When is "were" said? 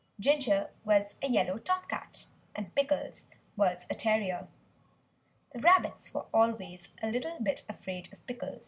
6.11-6.25